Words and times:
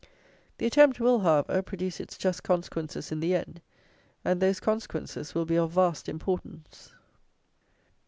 The 0.57 0.65
attempt 0.65 0.99
will, 0.99 1.19
however, 1.19 1.61
produce 1.61 1.99
its 1.99 2.17
just 2.17 2.41
consequences 2.41 3.11
in 3.11 3.19
the 3.19 3.35
end; 3.35 3.61
and 4.25 4.41
those 4.41 4.59
consequences 4.59 5.35
will 5.35 5.45
be 5.45 5.59
of 5.59 5.73
vast 5.73 6.09
importance. 6.09 6.91